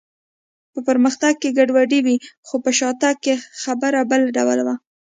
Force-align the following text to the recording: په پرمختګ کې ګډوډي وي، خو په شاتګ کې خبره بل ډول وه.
په 0.71 0.79
پرمختګ 0.87 1.33
کې 1.41 1.55
ګډوډي 1.57 1.99
وي، 2.05 2.17
خو 2.47 2.55
په 2.63 2.69
شاتګ 2.79 3.15
کې 3.23 3.33
خبره 3.61 4.01
بل 4.11 4.21
ډول 4.35 4.59
وه. 4.65 4.75